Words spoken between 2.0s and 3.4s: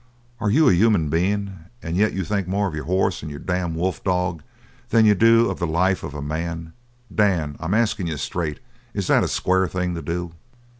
you think more of your hoss and your